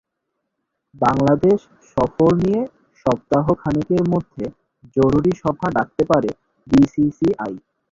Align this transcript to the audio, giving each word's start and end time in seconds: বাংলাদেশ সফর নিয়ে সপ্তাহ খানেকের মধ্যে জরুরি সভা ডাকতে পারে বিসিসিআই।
বাংলাদেশ 0.95 1.59
সফর 1.91 2.31
নিয়ে 2.41 2.61
সপ্তাহ 3.05 3.45
খানেকের 3.61 4.03
মধ্যে 4.13 4.45
জরুরি 4.95 5.31
সভা 5.41 5.67
ডাকতে 5.77 6.03
পারে 6.11 6.29
বিসিসিআই। 6.67 7.53